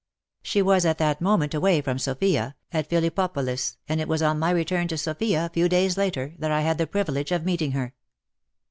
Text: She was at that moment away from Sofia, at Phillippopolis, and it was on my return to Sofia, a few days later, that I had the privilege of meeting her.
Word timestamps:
She 0.41 0.63
was 0.63 0.83
at 0.83 0.97
that 0.97 1.21
moment 1.21 1.53
away 1.53 1.79
from 1.79 1.99
Sofia, 1.99 2.55
at 2.71 2.89
Phillippopolis, 2.89 3.77
and 3.87 4.01
it 4.01 4.07
was 4.07 4.23
on 4.23 4.39
my 4.39 4.49
return 4.49 4.87
to 4.87 4.97
Sofia, 4.97 5.45
a 5.45 5.49
few 5.53 5.69
days 5.69 5.95
later, 5.95 6.33
that 6.39 6.49
I 6.49 6.61
had 6.61 6.79
the 6.79 6.87
privilege 6.87 7.31
of 7.31 7.45
meeting 7.45 7.73
her. 7.73 7.93